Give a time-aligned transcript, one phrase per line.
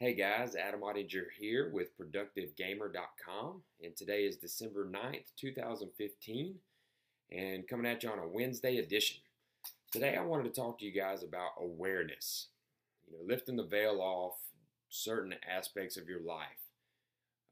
[0.00, 6.54] Hey guys, Adam Ottinger here with ProductiveGamer.com, and today is December 9th, 2015,
[7.32, 9.16] and coming at you on a Wednesday edition.
[9.90, 12.46] Today I wanted to talk to you guys about awareness,
[13.08, 14.36] you know, lifting the veil off
[14.88, 16.46] certain aspects of your life.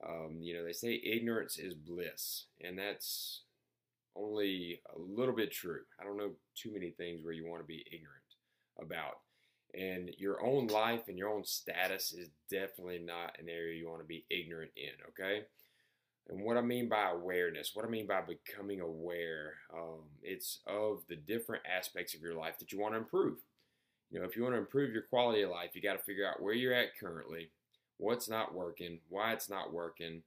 [0.08, 3.42] Um, you know, they say ignorance is bliss, and that's
[4.14, 5.80] only a little bit true.
[6.00, 8.22] I don't know too many things where you want to be ignorant
[8.80, 9.16] about.
[9.76, 14.00] And your own life and your own status is definitely not an area you want
[14.00, 15.44] to be ignorant in, okay?
[16.28, 21.02] And what I mean by awareness, what I mean by becoming aware, um, it's of
[21.08, 23.38] the different aspects of your life that you want to improve.
[24.10, 26.26] You know, if you want to improve your quality of life, you got to figure
[26.26, 27.50] out where you're at currently,
[27.98, 30.22] what's not working, why it's not working,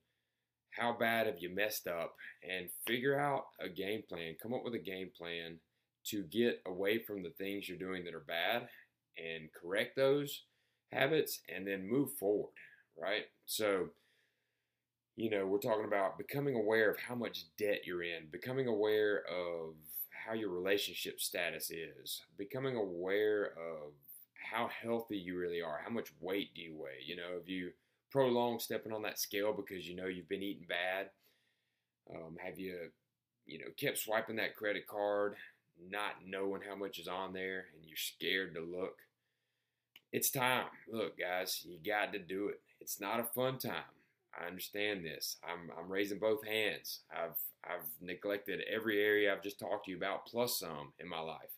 [0.71, 2.16] how bad have you messed up,
[2.48, 4.35] and figure out a game plan.
[4.41, 5.57] Come up with a game plan
[6.05, 8.68] to get away from the things you're doing that are bad
[9.18, 10.44] and correct those
[10.91, 12.54] habits and then move forward,
[12.98, 13.26] right?
[13.45, 13.90] So,
[15.15, 19.24] you know, we're talking about becoming aware of how much debt you're in, becoming aware
[19.30, 19.74] of
[20.26, 23.93] how your relationship status is, becoming aware of
[24.52, 27.71] how healthy you really are, how much weight do you weigh, you know, if you
[28.12, 31.10] prolong stepping on that scale because you know you've been eating bad,
[32.15, 32.90] um, have you,
[33.46, 35.35] you know, kept swiping that credit card,
[35.88, 38.98] not knowing how much is on there, and you're scared to look,
[40.12, 40.66] it's time.
[40.91, 42.62] Look, guys, you got to do it.
[42.82, 43.84] It's not a fun time.
[44.40, 45.38] I understand this.
[45.44, 47.02] I'm I'm raising both hands.
[47.12, 51.20] I've I've neglected every area I've just talked to you about plus some in my
[51.20, 51.58] life.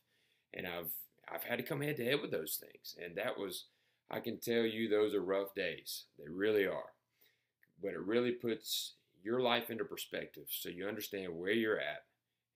[0.54, 0.92] And I've
[1.32, 2.96] I've had to come head to head with those things.
[3.04, 3.66] And that was
[4.10, 6.06] I can tell you those are rough days.
[6.18, 6.94] They really are.
[7.82, 12.04] But it really puts your life into perspective so you understand where you're at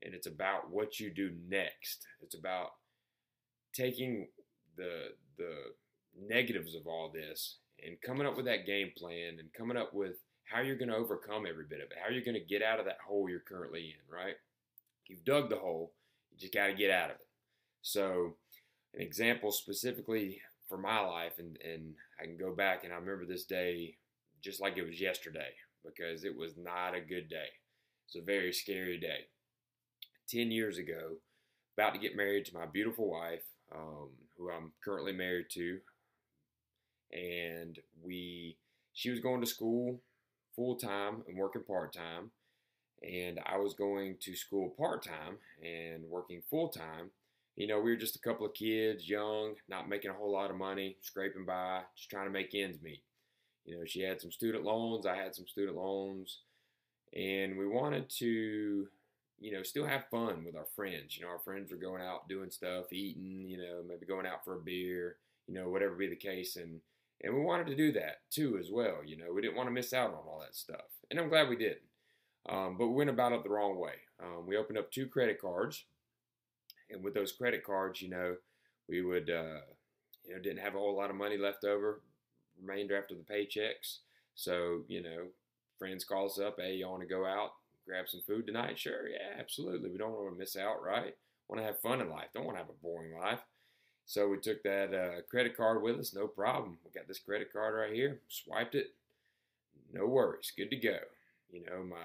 [0.06, 2.06] and it's about what you do next.
[2.22, 2.70] It's about
[3.74, 4.28] taking
[4.78, 5.56] the the
[6.18, 10.16] negatives of all this and coming up with that game plan and coming up with
[10.46, 12.80] how you're going to overcome every bit of it, how you're going to get out
[12.80, 14.36] of that hole you're currently in, right?
[15.08, 15.94] You've dug the hole,
[16.32, 17.28] you just got to get out of it.
[17.82, 18.36] So,
[18.94, 20.40] an example specifically
[20.70, 23.98] for my life, and, and I can go back and I remember this day
[24.42, 25.50] just like it was yesterday
[25.84, 27.50] because it was not a good day.
[28.08, 29.26] It's a very scary day.
[30.30, 31.18] 10 years ago,
[31.78, 33.44] about to get married to my beautiful wife,
[33.74, 35.80] um, who I'm currently married to
[37.12, 38.58] and we
[38.94, 40.00] she was going to school
[40.56, 42.32] full time and working part time
[43.02, 47.12] and I was going to school part time and working full time.
[47.56, 50.50] You know, we were just a couple of kids, young, not making a whole lot
[50.50, 53.04] of money, scraping by, just trying to make ends meet.
[53.64, 56.40] You know, she had some student loans, I had some student loans,
[57.14, 58.88] and we wanted to,
[59.40, 61.18] you know, still have fun with our friends.
[61.18, 64.44] You know, our friends were going out doing stuff, eating, you know, maybe going out
[64.44, 66.56] for a beer, you know, whatever be the case.
[66.56, 66.80] And
[67.24, 68.98] and we wanted to do that too, as well.
[69.06, 70.86] You know, we didn't want to miss out on all that stuff.
[71.10, 71.80] And I'm glad we didn't.
[72.48, 73.94] Um, but we went about it the wrong way.
[74.22, 75.86] Um, we opened up two credit cards.
[76.92, 78.36] And with those credit cards, you know,
[78.88, 79.62] we would, uh,
[80.24, 82.02] you know, didn't have a whole lot of money left over,
[82.62, 84.00] remainder after the paychecks.
[84.36, 85.28] So, you know,
[85.80, 87.52] friends call us up, hey, you want to go out,
[87.86, 88.80] grab some food tonight?
[88.80, 89.90] Sure, yeah, absolutely.
[89.90, 91.16] We don't want to miss out, right?
[91.48, 92.28] Want to have fun in life.
[92.34, 93.40] Don't want to have a boring life.
[94.06, 96.78] So we took that uh, credit card with us, no problem.
[96.86, 98.94] We got this credit card right here, swiped it,
[99.92, 100.98] no worries, good to go.
[101.52, 101.96] You know, my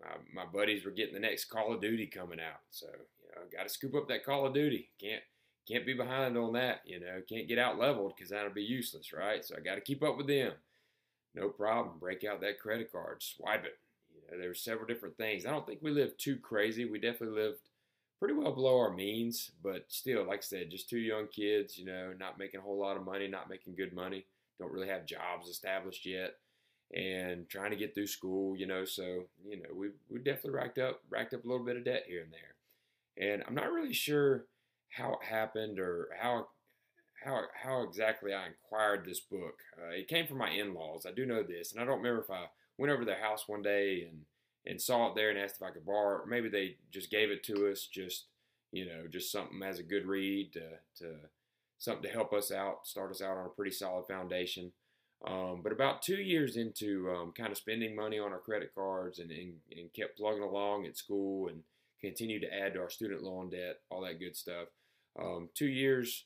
[0.00, 3.42] my, my buddies were getting the next Call of Duty coming out, so you know,
[3.56, 4.88] got to scoop up that Call of Duty.
[5.00, 5.22] Can't
[5.68, 6.80] can't be behind on that.
[6.84, 9.44] You know, can't get out leveled because that'll be useless, right?
[9.44, 10.52] So I got to keep up with them.
[11.34, 11.98] No problem.
[11.98, 13.78] Break out that credit card, swipe it.
[14.30, 15.46] You know, there's several different things.
[15.46, 16.84] I don't think we lived too crazy.
[16.84, 17.68] We definitely lived
[18.18, 21.84] pretty well below our means, but still, like I said, just two young kids, you
[21.84, 24.26] know, not making a whole lot of money, not making good money,
[24.58, 26.36] don't really have jobs established yet,
[26.94, 28.84] and trying to get through school, you know.
[28.84, 32.04] So, you know, we we definitely racked up racked up a little bit of debt
[32.06, 34.46] here and there, and I'm not really sure
[34.90, 36.48] how it happened or how
[37.24, 39.60] how how exactly I acquired this book.
[39.78, 41.06] Uh, it came from my in-laws.
[41.06, 42.46] I do know this, and I don't remember if I
[42.78, 44.22] went over to their house one day and
[44.66, 46.22] and saw it there and asked if I could borrow it.
[46.22, 48.26] Or maybe they just gave it to us, just
[48.72, 50.62] you know, just something as a good read to,
[50.98, 51.14] to
[51.78, 54.72] something to help us out, start us out on a pretty solid foundation.
[55.24, 59.20] Um, but about two years into um, kind of spending money on our credit cards
[59.20, 61.62] and, and, and, kept plugging along at school and
[62.00, 64.68] continued to add to our student loan debt, all that good stuff.
[65.18, 66.24] Um, two years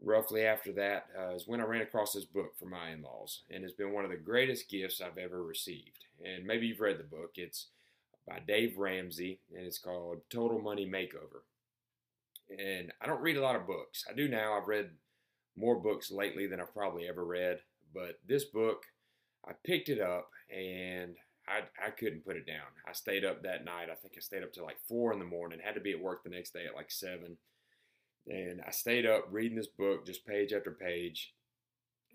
[0.00, 3.42] roughly after that uh, is when I ran across this book from my in laws,
[3.50, 6.04] and it's been one of the greatest gifts I've ever received.
[6.24, 7.32] And maybe you've read the book.
[7.36, 7.68] It's
[8.26, 11.42] by Dave Ramsey, and it's called Total Money Makeover.
[12.50, 14.04] And I don't read a lot of books.
[14.08, 14.54] I do now.
[14.54, 14.90] I've read
[15.56, 17.60] more books lately than I've probably ever read,
[17.94, 18.84] But this book,
[19.46, 22.66] I picked it up and I, I couldn't put it down.
[22.88, 23.88] I stayed up that night.
[23.90, 25.60] I think I stayed up till like four in the morning.
[25.62, 27.36] Had to be at work the next day at like seven.
[28.26, 31.34] And I stayed up reading this book, just page after page.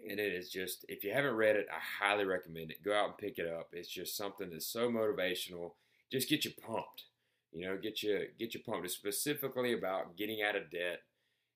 [0.09, 2.83] And it is just, if you haven't read it, I highly recommend it.
[2.83, 3.69] Go out and pick it up.
[3.73, 5.73] It's just something that's so motivational.
[6.11, 7.03] Just get you pumped.
[7.51, 8.85] You know, get you get you pumped.
[8.85, 11.01] It's specifically about getting out of debt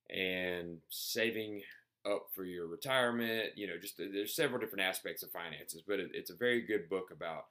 [0.10, 1.62] and saving
[2.06, 3.52] up for your retirement.
[3.56, 6.90] You know, just there's several different aspects of finances, but it, it's a very good
[6.90, 7.46] book about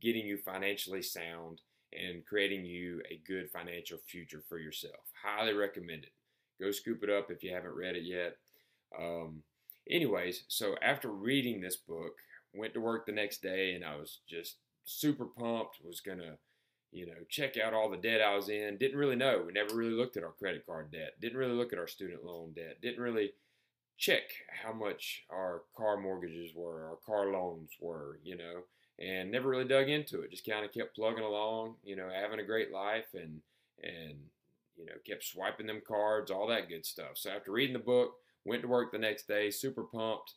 [0.00, 1.62] getting you financially sound
[1.92, 5.00] and creating you a good financial future for yourself.
[5.24, 6.12] Highly recommend it.
[6.60, 8.36] Go scoop it up if you haven't read it yet.
[8.98, 9.42] Um,
[9.88, 12.16] anyways, so after reading this book,
[12.54, 15.78] went to work the next day and I was just super pumped.
[15.84, 16.36] Was gonna,
[16.90, 18.78] you know, check out all the debt I was in.
[18.78, 19.44] Didn't really know.
[19.46, 21.20] We never really looked at our credit card debt.
[21.20, 22.80] Didn't really look at our student loan debt.
[22.82, 23.32] Didn't really
[23.98, 24.22] check
[24.62, 28.62] how much our car mortgages were, our car loans were, you know,
[28.98, 30.30] and never really dug into it.
[30.30, 33.40] Just kind of kept plugging along, you know, having a great life and
[33.82, 34.18] and
[34.78, 37.16] you know, kept swiping them cards, all that good stuff.
[37.16, 38.12] So after reading the book,
[38.44, 40.34] went to work the next day, super pumped.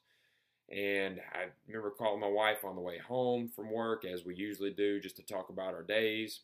[0.70, 4.72] And I remember calling my wife on the way home from work, as we usually
[4.72, 6.42] do, just to talk about our days.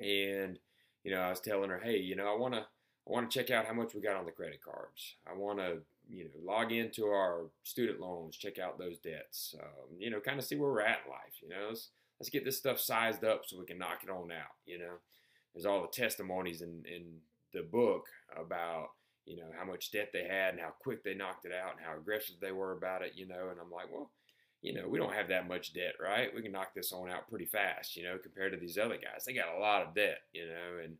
[0.00, 0.58] And
[1.04, 3.38] you know, I was telling her, hey, you know, I want to, I want to
[3.38, 5.16] check out how much we got on the credit cards.
[5.30, 5.78] I want to,
[6.08, 9.54] you know, log into our student loans, check out those debts.
[9.62, 11.34] Um, you know, kind of see where we're at in life.
[11.42, 14.32] You know, let's let's get this stuff sized up so we can knock it on
[14.32, 14.56] out.
[14.64, 14.94] You know,
[15.54, 17.18] there's all the testimonies in in
[17.52, 18.06] the book
[18.36, 18.88] about
[19.24, 21.84] you know how much debt they had and how quick they knocked it out and
[21.84, 23.12] how aggressive they were about it.
[23.14, 24.10] You know, and I'm like, well,
[24.60, 26.34] you know, we don't have that much debt, right?
[26.34, 27.96] We can knock this on out pretty fast.
[27.96, 30.18] You know, compared to these other guys, they got a lot of debt.
[30.32, 30.96] You know, and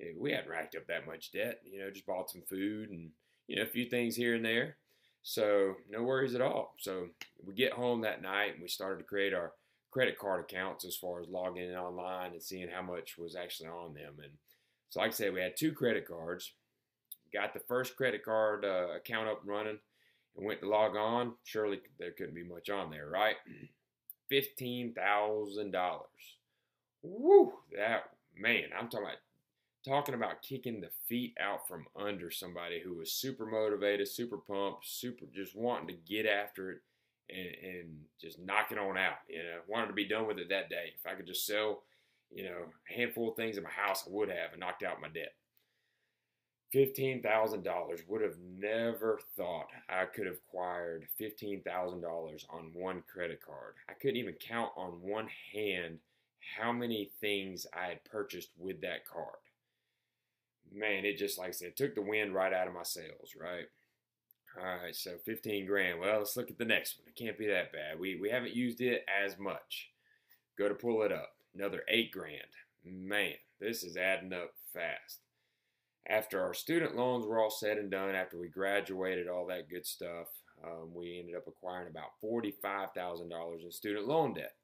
[0.00, 1.60] eh, we hadn't racked up that much debt.
[1.64, 3.10] You know, just bought some food and
[3.46, 4.76] you know a few things here and there.
[5.22, 6.74] So no worries at all.
[6.78, 7.08] So
[7.44, 9.52] we get home that night and we started to create our
[9.90, 13.68] credit card accounts as far as logging in online and seeing how much was actually
[13.68, 14.14] on them.
[14.22, 14.32] And
[14.90, 16.52] so, like I said, we had two credit cards.
[17.32, 19.78] Got the first credit card uh, account up running
[20.36, 21.34] and went to log on.
[21.44, 23.36] Surely there couldn't be much on there, right?
[24.28, 26.36] Fifteen thousand dollars.
[27.02, 27.52] Woo!
[27.76, 29.18] That man, I'm talking about
[29.84, 34.86] talking about kicking the feet out from under somebody who was super motivated, super pumped,
[34.86, 36.80] super just wanting to get after it
[37.30, 39.18] and, and just knock it on out.
[39.28, 40.92] You know, wanted to be done with it that day.
[40.98, 41.82] If I could just sell,
[42.30, 42.56] you know,
[42.90, 45.34] a handful of things in my house, I would have and knocked out my debt.
[46.74, 47.64] $15,000
[48.08, 53.74] would have never thought I could have acquired $15,000 on one credit card.
[53.88, 55.98] I couldn't even count on one hand
[56.58, 59.38] how many things I had purchased with that card
[60.72, 63.66] man, it just like I said, took the wind right out of my sails, right?
[64.60, 66.00] All right, so 15 grand.
[66.00, 67.08] Well, let's look at the next one.
[67.08, 67.98] It can't be that bad.
[67.98, 69.90] We we haven't used it as much.
[70.58, 71.30] Go to pull it up.
[71.54, 72.42] Another eight grand.
[72.84, 75.20] Man, this is adding up fast.
[76.08, 79.86] After our student loans were all said and done, after we graduated, all that good
[79.86, 80.28] stuff,
[80.64, 84.54] um, we ended up acquiring about $45,000 in student loan debt.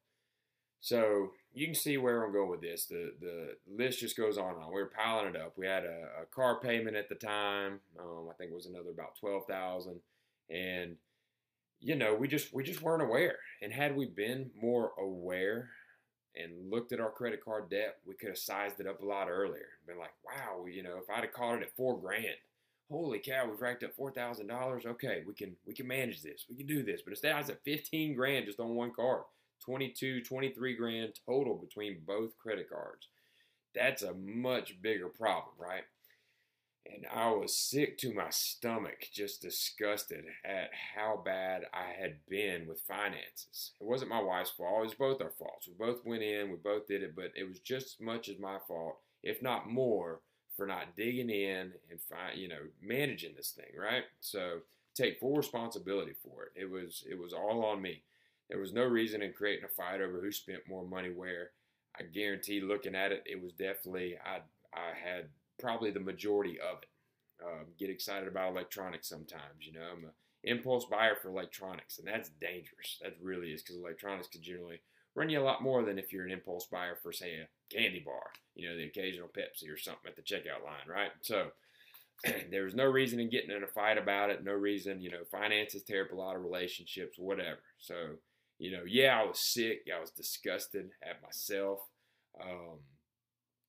[0.85, 2.85] So you can see where I'm going with this.
[2.85, 4.67] The the list just goes on and on.
[4.67, 5.57] We were piling it up.
[5.57, 7.79] We had a, a car payment at the time.
[7.99, 9.99] Um, I think it was another about twelve thousand,
[10.47, 10.97] and
[11.79, 13.37] you know we just we just weren't aware.
[13.63, 15.69] And had we been more aware
[16.35, 19.27] and looked at our credit card debt, we could have sized it up a lot
[19.27, 19.69] earlier.
[19.87, 22.37] Been like, wow, you know, if I'd have caught it at four grand,
[22.91, 24.83] holy cow, we've racked up four thousand dollars.
[24.85, 26.45] Okay, we can we can manage this.
[26.47, 27.01] We can do this.
[27.01, 29.23] But instead, I was at fifteen grand just on one card.
[29.59, 33.07] 22, 23 grand total between both credit cards.
[33.73, 35.83] That's a much bigger problem, right?
[36.85, 42.67] And I was sick to my stomach, just disgusted at how bad I had been
[42.67, 43.71] with finances.
[43.81, 45.67] It wasn't my wife's fault, it was both our faults.
[45.67, 48.37] We both went in, we both did it, but it was just as much as
[48.37, 50.21] my fault, if not more,
[50.55, 54.03] for not digging in and find, you know, managing this thing, right?
[54.21, 54.59] So
[54.95, 56.61] take full responsibility for it.
[56.61, 58.03] It was it was all on me.
[58.49, 61.51] There was no reason in creating a fight over who spent more money where.
[61.97, 64.39] I guarantee, looking at it, it was definitely I
[64.73, 66.89] I had probably the majority of it.
[67.43, 69.85] Um, get excited about electronics sometimes, you know.
[69.91, 70.11] I'm an
[70.43, 72.99] impulse buyer for electronics, and that's dangerous.
[73.01, 74.79] That really is because electronics can generally
[75.15, 78.01] run you a lot more than if you're an impulse buyer for, say, a candy
[78.05, 81.11] bar, you know, the occasional Pepsi or something at the checkout line, right?
[81.21, 81.51] So
[82.51, 84.43] there was no reason in getting in a fight about it.
[84.43, 87.59] No reason, you know, finances tear up a lot of relationships, whatever.
[87.79, 87.95] So
[88.57, 89.87] you know, yeah, I was sick.
[89.93, 91.79] I was disgusted at myself.
[92.41, 92.79] Um,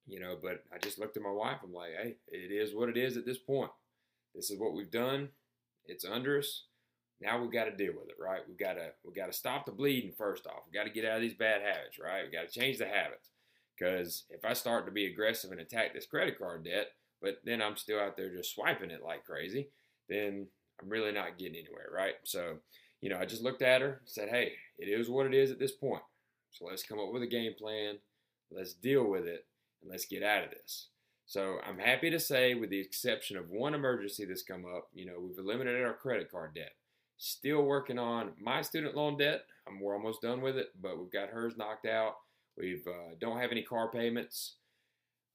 [0.06, 1.58] you know, but I just looked at my wife.
[1.64, 3.70] I'm like, hey, it is what it is at this point.
[4.34, 5.30] This is what we've done.
[5.86, 6.64] It's under us.
[7.20, 8.42] Now we've got to deal with it, right?
[8.46, 10.62] We've got to we got to stop the bleeding first off.
[10.66, 12.22] We've got to get out of these bad habits, right?
[12.22, 13.30] We've got to change the habits.
[13.76, 16.88] Because if I start to be aggressive and attack this credit card debt,
[17.20, 19.68] but then I'm still out there just swiping it like crazy,
[20.08, 20.46] then
[20.80, 22.14] I'm really not getting anywhere, right?
[22.24, 22.56] So,
[23.06, 25.60] you know, I just looked at her, said, hey, it is what it is at
[25.60, 26.02] this point.
[26.50, 27.98] So let's come up with a game plan.
[28.50, 29.46] Let's deal with it
[29.80, 30.88] and let's get out of this.
[31.24, 35.06] So I'm happy to say, with the exception of one emergency that's come up, you
[35.06, 36.72] know, we've eliminated our credit card debt.
[37.16, 39.42] Still working on my student loan debt.
[39.68, 42.16] I'm, we're almost done with it, but we've got hers knocked out.
[42.58, 44.56] We uh, don't have any car payments.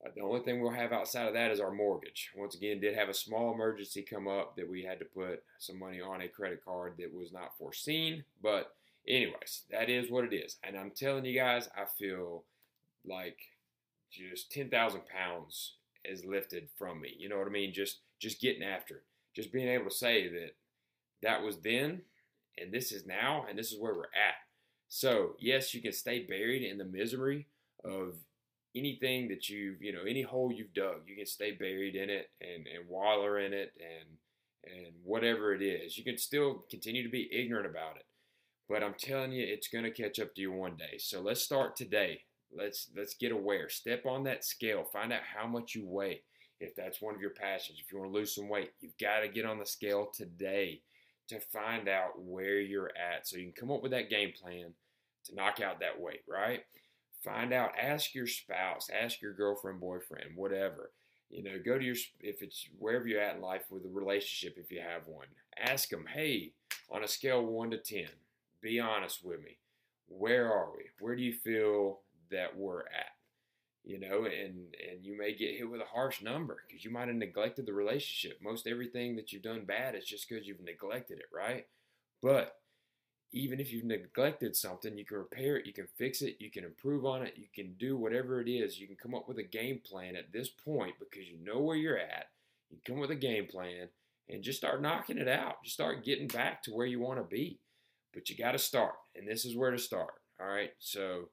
[0.04, 2.32] Uh, the only thing we'll have outside of that is our mortgage.
[2.36, 5.78] Once again, did have a small emergency come up that we had to put some
[5.78, 8.24] money on a credit card that was not foreseen.
[8.42, 8.74] But
[9.08, 10.58] anyways, that is what it is.
[10.64, 12.44] And I'm telling you guys, I feel
[13.06, 13.38] like
[14.12, 17.16] just 10,000 pounds is lifted from me.
[17.18, 17.74] You know what I mean?
[17.74, 19.04] Just just getting after it.
[19.36, 20.56] Just being able to say that
[21.24, 22.02] that was then
[22.58, 24.36] and this is now and this is where we're at.
[24.88, 27.48] So, yes, you can stay buried in the misery
[27.86, 28.16] of
[28.76, 31.02] anything that you've, you know, any hole you've dug.
[31.08, 34.18] You can stay buried in it and, and waller in it and
[34.64, 35.98] and whatever it is.
[35.98, 38.06] You can still continue to be ignorant about it.
[38.70, 40.98] But I'm telling you, it's going to catch up to you one day.
[41.00, 42.22] So let's start today.
[42.56, 43.70] Let's let's get aware.
[43.70, 44.84] Step on that scale.
[44.84, 46.22] Find out how much you weigh.
[46.60, 49.22] If that's one of your passions, if you want to lose some weight, you've got
[49.22, 50.82] to get on the scale today
[51.30, 54.74] to find out where you're at so you can come up with that game plan
[55.26, 56.62] to knock out that weight, right?
[57.24, 60.92] Find out, ask your spouse, ask your girlfriend, boyfriend, whatever.
[61.30, 64.58] You know, go to your, if it's wherever you're at in life with a relationship,
[64.58, 66.54] if you have one, ask them, hey,
[66.90, 68.06] on a scale 1 to 10,
[68.62, 69.58] be honest with me.
[70.08, 70.86] Where are we?
[71.00, 72.00] Where do you feel
[72.32, 73.12] that we're at?
[73.84, 77.08] You know, and and you may get hit with a harsh number because you might
[77.08, 78.40] have neglected the relationship.
[78.40, 81.66] Most everything that you've done bad is just because you've neglected it, right?
[82.22, 82.61] But
[83.34, 86.66] even if you've neglected something, you can repair it, you can fix it, you can
[86.66, 88.80] improve on it, you can do whatever it is.
[88.80, 91.78] You can come up with a game plan at this point because you know where
[91.78, 92.28] you're at.
[92.70, 93.88] You come with a game plan
[94.30, 95.64] and just start knocking it out.
[95.64, 97.60] Just start getting back to where you want to be.
[98.14, 100.16] But you got to start, and this is where to start.
[100.40, 100.72] All right.
[100.80, 101.30] So,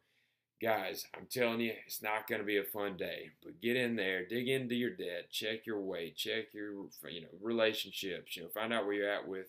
[0.63, 3.31] guys, I'm telling you, it's not going to be a fun day.
[3.43, 7.29] But get in there, dig into your debt, check your weight, check your you know
[7.43, 8.37] relationships.
[8.37, 9.47] You know, find out where you're at with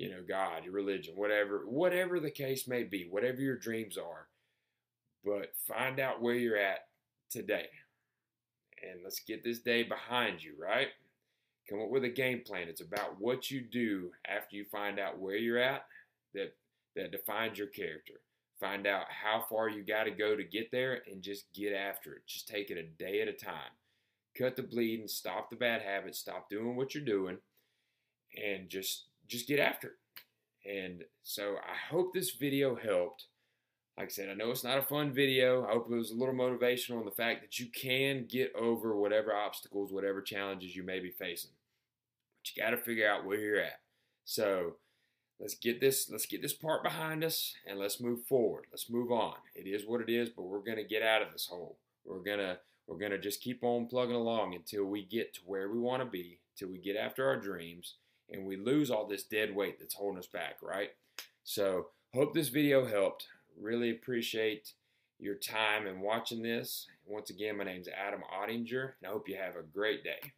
[0.00, 4.28] you know, God, your religion, whatever, whatever the case may be, whatever your dreams are.
[5.22, 6.86] But find out where you're at
[7.28, 7.66] today.
[8.82, 10.88] And let's get this day behind you, right?
[11.68, 12.68] Come up with a game plan.
[12.68, 15.84] It's about what you do after you find out where you're at
[16.32, 16.54] that
[16.96, 18.14] that defines your character.
[18.58, 22.14] Find out how far you got to go to get there and just get after
[22.14, 22.26] it.
[22.26, 23.76] Just take it a day at a time.
[24.36, 27.36] Cut the bleeding, stop the bad habits, stop doing what you're doing,
[28.42, 29.94] and just just get after it.
[30.66, 33.26] And so I hope this video helped.
[33.96, 35.66] Like I said, I know it's not a fun video.
[35.66, 38.96] I hope it was a little motivational on the fact that you can get over
[38.96, 41.50] whatever obstacles, whatever challenges you may be facing.
[42.38, 43.80] But you got to figure out where you're at.
[44.24, 44.76] So
[45.38, 48.66] let's get this let's get this part behind us and let's move forward.
[48.70, 49.34] Let's move on.
[49.54, 51.76] It is what it is, but we're going to get out of this hole.
[52.04, 55.40] We're going to we're going to just keep on plugging along until we get to
[55.44, 57.94] where we want to be, till we get after our dreams
[58.30, 60.90] and we lose all this dead weight that's holding us back, right?
[61.44, 63.26] So, hope this video helped.
[63.60, 64.72] Really appreciate
[65.18, 66.86] your time and watching this.
[67.06, 70.32] Once again, my name is Adam Ottinger, and I hope you have a great day.